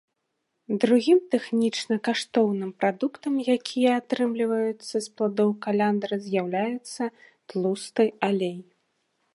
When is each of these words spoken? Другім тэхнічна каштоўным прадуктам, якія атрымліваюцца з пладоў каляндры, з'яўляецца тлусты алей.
Другім 0.83 1.19
тэхнічна 1.33 1.95
каштоўным 2.07 2.71
прадуктам, 2.79 3.33
якія 3.57 3.89
атрымліваюцца 4.01 4.95
з 5.07 5.07
пладоў 5.19 5.49
каляндры, 5.69 6.15
з'яўляецца 6.29 7.03
тлусты 7.49 8.03
алей. 8.29 8.57